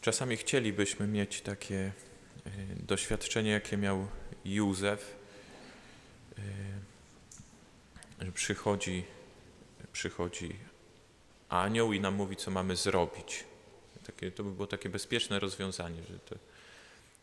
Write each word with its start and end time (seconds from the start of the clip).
Czasami 0.00 0.36
chcielibyśmy 0.36 1.06
mieć 1.06 1.40
takie 1.40 1.92
e, 2.46 2.50
doświadczenie, 2.86 3.50
jakie 3.50 3.76
miał 3.76 4.06
Józef, 4.44 5.16
e, 6.38 6.42
że 8.24 8.32
przychodzi, 8.32 9.04
przychodzi 9.92 10.56
anioł 11.48 11.92
i 11.92 12.00
nam 12.00 12.14
mówi, 12.14 12.36
co 12.36 12.50
mamy 12.50 12.76
zrobić. 12.76 13.44
Takie, 14.06 14.30
to 14.30 14.44
by 14.44 14.50
było 14.50 14.66
takie 14.66 14.88
bezpieczne 14.88 15.40
rozwiązanie, 15.40 16.02
że 16.02 16.38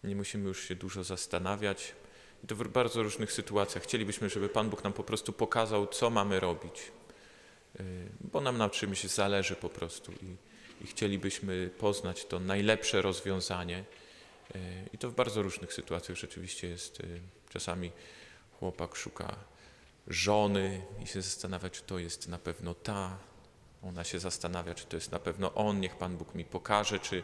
nie 0.03 0.15
musimy 0.15 0.47
już 0.47 0.63
się 0.63 0.75
dużo 0.75 1.03
zastanawiać. 1.03 1.95
I 2.43 2.47
to 2.47 2.55
w 2.55 2.67
bardzo 2.67 3.03
różnych 3.03 3.31
sytuacjach. 3.31 3.83
Chcielibyśmy, 3.83 4.29
żeby 4.29 4.49
Pan 4.49 4.69
Bóg 4.69 4.83
nam 4.83 4.93
po 4.93 5.03
prostu 5.03 5.33
pokazał, 5.33 5.87
co 5.87 6.09
mamy 6.09 6.39
robić, 6.39 6.91
e, 7.79 7.83
bo 8.21 8.41
nam 8.41 8.57
na 8.57 8.69
czymś 8.69 9.03
zależy 9.03 9.55
po 9.55 9.69
prostu. 9.69 10.11
I, 10.11 10.47
i 10.81 10.87
chcielibyśmy 10.87 11.69
poznać 11.77 12.25
to 12.25 12.39
najlepsze 12.39 13.01
rozwiązanie. 13.01 13.83
E, 14.55 14.59
I 14.93 14.97
to 14.97 15.09
w 15.09 15.15
bardzo 15.15 15.41
różnych 15.41 15.73
sytuacjach 15.73 16.17
rzeczywiście 16.17 16.67
jest. 16.67 16.99
E, 16.99 17.03
czasami 17.49 17.91
chłopak 18.59 18.95
szuka 18.95 19.35
żony 20.07 20.81
i 21.03 21.07
się 21.07 21.21
zastanawia, 21.21 21.69
czy 21.69 21.81
to 21.81 21.99
jest 21.99 22.27
na 22.27 22.37
pewno 22.37 22.73
ta. 22.73 23.17
Ona 23.83 24.03
się 24.03 24.19
zastanawia, 24.19 24.75
czy 24.75 24.85
to 24.85 24.97
jest 24.97 25.11
na 25.11 25.19
pewno 25.19 25.53
on. 25.53 25.79
Niech 25.79 25.95
Pan 25.95 26.17
Bóg 26.17 26.35
mi 26.35 26.45
pokaże, 26.45 26.99
czy, 26.99 27.23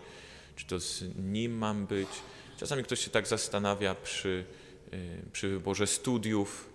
czy 0.55 0.65
to 0.65 0.79
z 0.79 1.03
nim 1.15 1.57
mam 1.57 1.85
być. 1.85 2.09
Czasami 2.57 2.83
ktoś 2.83 2.99
się 2.99 3.09
tak 3.09 3.27
zastanawia 3.27 3.95
przy, 3.95 4.45
e, 4.91 4.97
przy 5.31 5.49
wyborze 5.49 5.87
studiów, 5.87 6.72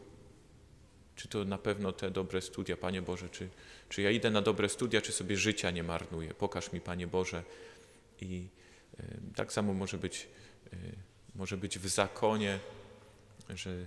czy 1.19 1.29
to 1.29 1.45
na 1.45 1.59
pewno 1.59 1.93
te 1.93 2.11
dobre 2.11 2.41
studia, 2.41 2.77
Panie 2.77 3.03
Boże, 3.03 3.29
czy, 3.29 3.49
czy 3.89 4.03
ja 4.03 4.11
idę 4.11 4.31
na 4.31 4.43
dobre 4.43 4.69
studia, 4.69 5.01
czy 5.01 5.13
sobie 5.13 5.37
życia 5.37 5.71
nie 5.71 5.83
marnuję? 5.83 6.35
Pokaż 6.35 6.73
mi, 6.73 6.81
Panie 6.81 7.07
Boże. 7.07 7.43
I 8.21 8.49
y, 9.01 9.05
tak 9.37 9.53
samo 9.53 9.75
może 9.75 9.99
być, 9.99 10.29
y, 10.73 10.77
może 11.35 11.57
być 11.57 11.79
w 11.79 11.89
zakonie, 11.89 12.59
że 13.55 13.87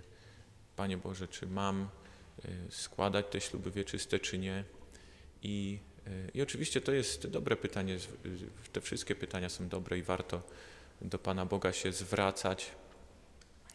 Panie 0.76 0.98
Boże, 0.98 1.28
czy 1.28 1.48
mam 1.48 1.90
y, 2.46 2.72
składać 2.72 3.26
te 3.30 3.42
śluby 3.42 3.72
wieczyste, 3.72 4.20
czy 4.20 4.38
nie? 4.38 4.64
I, 5.44 5.80
I 6.34 6.42
oczywiście 6.42 6.82
to 6.82 6.92
jest 6.92 7.28
dobre 7.28 7.56
pytanie, 7.56 7.98
te 8.74 8.82
wszystkie 8.82 9.16
pytania 9.16 9.50
są 9.50 9.68
dobre 9.68 9.98
i 9.98 10.04
warto 10.04 10.42
do 11.02 11.20
Pana 11.20 11.46
Boga 11.46 11.74
się 11.74 11.92
zwracać 11.92 12.72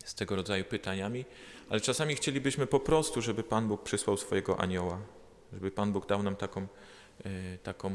z 0.07 0.15
tego 0.15 0.37
rodzaju 0.37 0.65
pytaniami, 0.65 1.25
ale 1.69 1.81
czasami 1.81 2.15
chcielibyśmy 2.15 2.67
po 2.67 2.81
prostu, 2.81 3.23
żeby 3.23 3.43
Pan 3.43 3.69
Bóg 3.69 3.83
przysłał 3.83 4.17
swojego 4.17 4.61
anioła, 4.61 5.01
żeby 5.53 5.71
Pan 5.71 5.93
Bóg 5.93 6.07
dał 6.07 6.23
nam 6.23 6.37
taką, 6.37 6.67
e, 7.25 7.59
taką 7.59 7.93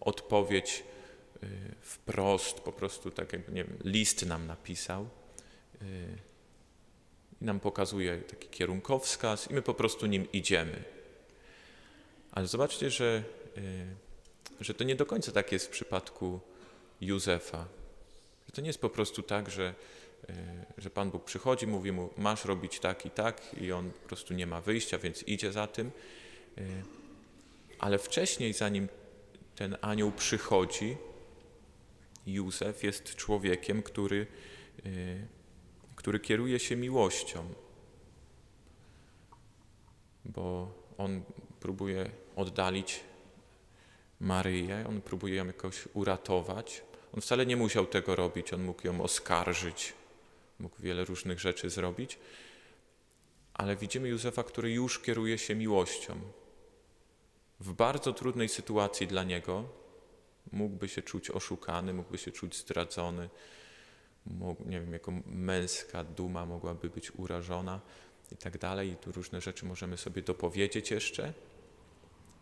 odpowiedź 0.00 0.84
e, 1.42 1.46
wprost, 1.80 2.60
po 2.60 2.72
prostu 2.72 3.10
tak 3.10 3.32
jakby, 3.32 3.52
nie 3.52 3.64
wiem, 3.64 3.78
list 3.84 4.26
nam 4.26 4.46
napisał 4.46 5.02
e, 5.02 5.86
i 7.40 7.44
nam 7.44 7.60
pokazuje 7.60 8.18
taki 8.18 8.48
kierunkowskaz 8.48 9.50
i 9.50 9.54
my 9.54 9.62
po 9.62 9.74
prostu 9.74 10.06
nim 10.06 10.32
idziemy. 10.32 10.84
Ale 12.32 12.46
zobaczcie, 12.46 12.90
że, 12.90 13.22
że 14.60 14.74
to 14.74 14.84
nie 14.84 14.96
do 14.96 15.06
końca 15.06 15.32
tak 15.32 15.52
jest 15.52 15.66
w 15.66 15.70
przypadku 15.70 16.40
Józefa. 17.00 17.66
Że 18.46 18.52
to 18.52 18.60
nie 18.60 18.66
jest 18.66 18.80
po 18.80 18.90
prostu 18.90 19.22
tak, 19.22 19.50
że, 19.50 19.74
że 20.78 20.90
Pan 20.90 21.10
Bóg 21.10 21.24
przychodzi, 21.24 21.66
mówi 21.66 21.92
mu, 21.92 22.10
masz 22.16 22.44
robić 22.44 22.80
tak 22.80 23.06
i 23.06 23.10
tak, 23.10 23.54
i 23.60 23.72
on 23.72 23.90
po 23.90 24.08
prostu 24.08 24.34
nie 24.34 24.46
ma 24.46 24.60
wyjścia, 24.60 24.98
więc 24.98 25.22
idzie 25.22 25.52
za 25.52 25.66
tym. 25.66 25.90
Y, 26.58 26.82
ale 27.78 27.98
wcześniej, 27.98 28.52
zanim 28.52 28.88
ten 29.56 29.76
anioł 29.80 30.12
przychodzi, 30.12 30.96
Józef 32.26 32.82
jest 32.82 33.14
człowiekiem, 33.16 33.82
który, 33.82 34.26
y, 34.86 35.26
który 35.96 36.20
kieruje 36.20 36.58
się 36.58 36.76
miłością, 36.76 37.54
bo 40.24 40.74
on 40.98 41.22
próbuje 41.60 42.10
oddalić 42.36 43.00
Maryję, 44.20 44.84
on 44.88 45.00
próbuje 45.00 45.34
ją 45.34 45.46
jakoś 45.46 45.88
uratować. 45.94 46.82
On 47.14 47.20
wcale 47.20 47.46
nie 47.46 47.56
musiał 47.56 47.86
tego 47.86 48.16
robić, 48.16 48.52
on 48.52 48.62
mógł 48.62 48.86
ją 48.86 49.02
oskarżyć, 49.02 49.94
mógł 50.60 50.82
wiele 50.82 51.04
różnych 51.04 51.40
rzeczy 51.40 51.70
zrobić, 51.70 52.18
ale 53.54 53.76
widzimy 53.76 54.08
Józefa, 54.08 54.42
który 54.42 54.72
już 54.72 54.98
kieruje 54.98 55.38
się 55.38 55.54
miłością 55.54 56.20
w 57.60 57.72
bardzo 57.72 58.12
trudnej 58.12 58.48
sytuacji 58.48 59.06
dla 59.06 59.24
niego, 59.24 59.64
mógłby 60.52 60.88
się 60.88 61.02
czuć 61.02 61.30
oszukany, 61.30 61.94
mógłby 61.94 62.18
się 62.18 62.32
czuć 62.32 62.56
zdradzony, 62.56 63.28
mógł, 64.26 64.64
nie 64.64 64.80
wiem, 64.80 64.92
jako 64.92 65.12
męska 65.26 66.04
duma 66.04 66.46
mogłaby 66.46 66.90
być 66.90 67.14
urażona 67.14 67.80
i 68.32 68.36
tak 68.36 68.58
dalej. 68.58 68.90
I 68.90 68.96
tu 68.96 69.12
różne 69.12 69.40
rzeczy 69.40 69.66
możemy 69.66 69.96
sobie 69.96 70.22
dopowiedzieć 70.22 70.90
jeszcze. 70.90 71.32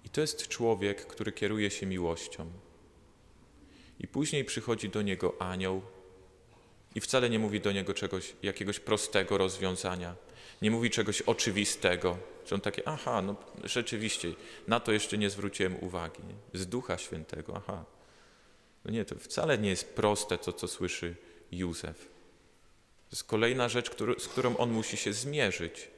I 0.04 0.08
to 0.08 0.20
jest 0.20 0.48
człowiek, 0.48 1.06
który 1.06 1.32
kieruje 1.32 1.70
się 1.70 1.86
miłością. 1.86 2.50
I 3.98 4.08
później 4.08 4.44
przychodzi 4.44 4.88
do 4.88 5.02
niego 5.02 5.42
anioł 5.42 5.82
i 6.98 7.00
wcale 7.00 7.30
nie 7.30 7.38
mówi 7.38 7.60
do 7.60 7.72
niego 7.72 7.94
czegoś, 7.94 8.32
jakiegoś 8.42 8.80
prostego 8.80 9.38
rozwiązania. 9.38 10.14
Nie 10.62 10.70
mówi 10.70 10.90
czegoś 10.90 11.22
oczywistego, 11.22 12.18
że 12.46 12.54
on 12.54 12.60
takie, 12.60 12.82
aha, 12.88 13.22
no 13.22 13.36
rzeczywiście, 13.64 14.32
na 14.68 14.80
to 14.80 14.92
jeszcze 14.92 15.18
nie 15.18 15.30
zwróciłem 15.30 15.76
uwagi. 15.80 16.22
Nie? 16.28 16.60
Z 16.60 16.66
Ducha 16.66 16.98
Świętego, 16.98 17.52
aha. 17.56 17.84
No 18.84 18.90
nie, 18.90 19.04
to 19.04 19.14
wcale 19.14 19.58
nie 19.58 19.68
jest 19.68 19.94
proste 19.94 20.38
to, 20.38 20.52
co 20.52 20.68
słyszy 20.68 21.16
Józef. 21.52 21.98
To 23.08 23.12
jest 23.12 23.24
kolejna 23.24 23.68
rzecz, 23.68 23.90
który, 23.90 24.20
z 24.20 24.28
którą 24.28 24.56
on 24.56 24.70
musi 24.70 24.96
się 24.96 25.12
zmierzyć. 25.12 25.90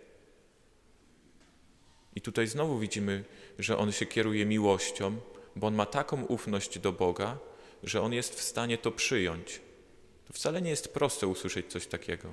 I 2.16 2.20
tutaj 2.20 2.46
znowu 2.46 2.78
widzimy, 2.78 3.24
że 3.58 3.78
on 3.78 3.92
się 3.92 4.06
kieruje 4.06 4.46
miłością, 4.46 5.20
bo 5.56 5.66
on 5.66 5.74
ma 5.74 5.86
taką 5.86 6.24
ufność 6.24 6.78
do 6.78 6.92
Boga, 6.92 7.38
że 7.82 8.02
on 8.02 8.12
jest 8.12 8.34
w 8.34 8.42
stanie 8.42 8.78
to 8.78 8.90
przyjąć. 8.90 9.60
To 10.30 10.34
wcale 10.34 10.62
nie 10.62 10.70
jest 10.70 10.94
proste 10.94 11.26
usłyszeć 11.26 11.66
coś 11.66 11.86
takiego. 11.86 12.28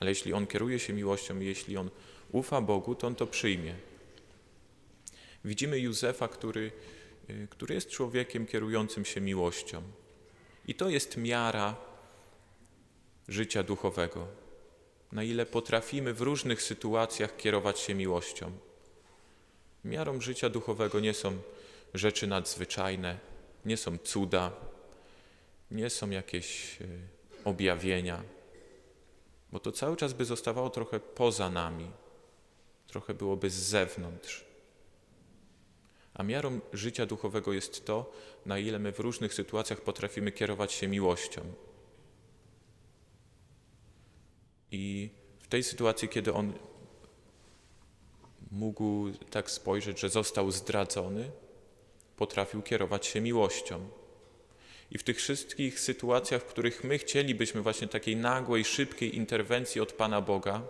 Ale 0.00 0.10
jeśli 0.10 0.32
on 0.32 0.46
kieruje 0.46 0.78
się 0.78 0.92
miłością, 0.92 1.40
jeśli 1.40 1.76
on 1.76 1.90
ufa 2.32 2.60
Bogu, 2.60 2.94
to 2.94 3.06
on 3.06 3.14
to 3.14 3.26
przyjmie. 3.26 3.74
Widzimy 5.44 5.78
Józefa, 5.78 6.28
który, 6.28 6.72
y, 7.30 7.48
który 7.50 7.74
jest 7.74 7.90
człowiekiem 7.90 8.46
kierującym 8.46 9.04
się 9.04 9.20
miłością. 9.20 9.82
I 10.68 10.74
to 10.74 10.88
jest 10.88 11.16
miara 11.16 11.76
życia 13.28 13.62
duchowego. 13.62 14.26
Na 15.12 15.24
ile 15.24 15.46
potrafimy 15.46 16.14
w 16.14 16.20
różnych 16.20 16.62
sytuacjach 16.62 17.36
kierować 17.36 17.80
się 17.80 17.94
miłością. 17.94 18.52
Miarą 19.84 20.20
życia 20.20 20.48
duchowego 20.48 21.00
nie 21.00 21.14
są 21.14 21.38
rzeczy 21.94 22.26
nadzwyczajne, 22.26 23.18
nie 23.64 23.76
są 23.76 23.98
cuda, 23.98 24.52
nie 25.70 25.90
są 25.90 26.10
jakieś 26.10 26.80
y, 26.80 26.86
objawienia, 27.44 28.22
bo 29.52 29.60
to 29.60 29.72
cały 29.72 29.96
czas 29.96 30.12
by 30.12 30.24
zostawało 30.24 30.70
trochę 30.70 31.00
poza 31.00 31.50
nami, 31.50 31.90
trochę 32.86 33.14
byłoby 33.14 33.50
z 33.50 33.54
zewnątrz. 33.54 34.44
A 36.14 36.22
miarą 36.22 36.60
życia 36.72 37.06
duchowego 37.06 37.52
jest 37.52 37.86
to, 37.86 38.12
na 38.46 38.58
ile 38.58 38.78
my 38.78 38.92
w 38.92 39.00
różnych 39.00 39.34
sytuacjach 39.34 39.80
potrafimy 39.80 40.32
kierować 40.32 40.72
się 40.72 40.88
miłością. 40.88 41.40
I 44.70 45.10
w 45.40 45.48
tej 45.48 45.62
sytuacji, 45.62 46.08
kiedy 46.08 46.32
on 46.32 46.52
mógł 48.50 49.10
tak 49.30 49.50
spojrzeć, 49.50 50.00
że 50.00 50.08
został 50.08 50.50
zdradzony, 50.50 51.30
potrafił 52.16 52.62
kierować 52.62 53.06
się 53.06 53.20
miłością. 53.20 53.88
I 54.90 54.98
w 54.98 55.02
tych 55.02 55.16
wszystkich 55.16 55.80
sytuacjach, 55.80 56.42
w 56.42 56.46
których 56.46 56.84
my 56.84 56.98
chcielibyśmy 56.98 57.62
właśnie 57.62 57.88
takiej 57.88 58.16
nagłej, 58.16 58.64
szybkiej 58.64 59.16
interwencji 59.16 59.80
od 59.80 59.92
Pana 59.92 60.20
Boga, 60.20 60.62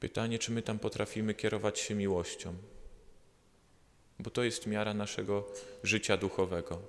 pytanie, 0.00 0.38
czy 0.38 0.52
my 0.52 0.62
tam 0.62 0.78
potrafimy 0.78 1.34
kierować 1.34 1.78
się 1.78 1.94
miłością, 1.94 2.54
bo 4.18 4.30
to 4.30 4.42
jest 4.42 4.66
miara 4.66 4.94
naszego 4.94 5.52
życia 5.82 6.16
duchowego. 6.16 6.82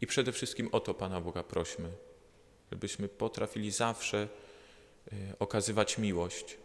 I 0.00 0.06
przede 0.06 0.32
wszystkim 0.32 0.68
o 0.72 0.80
to 0.80 0.94
Pana 0.94 1.20
Boga 1.20 1.42
prośmy, 1.42 1.88
żebyśmy 2.70 3.08
potrafili 3.08 3.70
zawsze 3.70 4.28
y, 5.12 5.38
okazywać 5.38 5.98
miłość. 5.98 6.56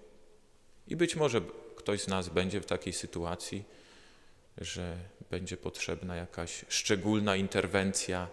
I 0.87 0.95
być 0.95 1.15
może 1.15 1.41
ktoś 1.75 2.01
z 2.01 2.07
nas 2.07 2.29
będzie 2.29 2.61
w 2.61 2.65
takiej 2.65 2.93
sytuacji, 2.93 3.63
że 4.57 4.97
będzie 5.29 5.57
potrzebna 5.57 6.15
jakaś 6.15 6.65
szczególna 6.67 7.35
interwencja 7.35 8.27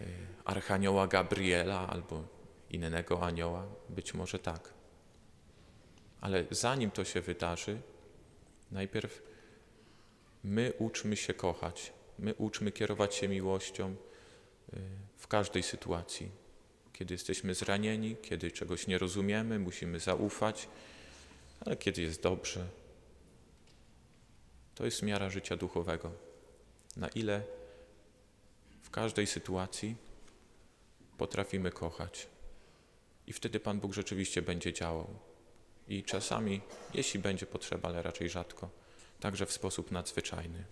y, 0.00 0.04
Archanioła 0.44 1.06
Gabriela 1.06 1.88
albo 1.88 2.24
innego 2.70 3.22
anioła? 3.22 3.66
Być 3.88 4.14
może 4.14 4.38
tak. 4.38 4.72
Ale 6.20 6.44
zanim 6.50 6.90
to 6.90 7.04
się 7.04 7.20
wydarzy, 7.20 7.80
najpierw 8.70 9.22
My 10.44 10.72
uczmy 10.78 11.16
się 11.16 11.34
kochać, 11.34 11.92
my 12.18 12.34
uczmy 12.34 12.72
kierować 12.72 13.14
się 13.14 13.28
miłością 13.28 13.90
y, 14.74 14.76
w 15.16 15.26
każdej 15.26 15.62
sytuacji. 15.62 16.30
Kiedy 16.92 17.14
jesteśmy 17.14 17.54
zranieni, 17.54 18.16
kiedy 18.22 18.50
czegoś 18.50 18.86
nie 18.86 18.98
rozumiemy, 18.98 19.58
musimy 19.58 20.00
zaufać, 20.00 20.68
ale 21.60 21.76
kiedy 21.76 22.02
jest 22.02 22.22
dobrze, 22.22 22.66
to 24.80 24.84
jest 24.84 25.02
miara 25.02 25.30
życia 25.30 25.56
duchowego. 25.56 26.12
Na 26.96 27.08
ile 27.08 27.42
w 28.82 28.90
każdej 28.90 29.26
sytuacji 29.26 29.96
potrafimy 31.18 31.70
kochać. 31.70 32.26
I 33.26 33.32
wtedy 33.32 33.60
Pan 33.60 33.80
Bóg 33.80 33.92
rzeczywiście 33.92 34.42
będzie 34.42 34.72
działał. 34.72 35.18
I 35.88 36.04
czasami, 36.04 36.60
jeśli 36.94 37.20
będzie 37.20 37.46
potrzeba, 37.46 37.88
ale 37.88 38.02
raczej 38.02 38.28
rzadko, 38.28 38.70
także 39.20 39.46
w 39.46 39.52
sposób 39.52 39.90
nadzwyczajny. 39.90 40.64